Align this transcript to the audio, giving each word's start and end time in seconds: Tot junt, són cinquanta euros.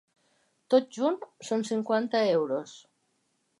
Tot 0.73 0.87
junt, 0.95 1.19
són 1.51 1.65
cinquanta 1.73 2.25
euros. 2.41 2.77